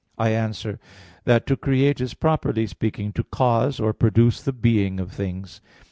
[0.17, 0.79] I answer
[1.25, 5.61] that, To create is, properly speaking, to cause or produce the being of things.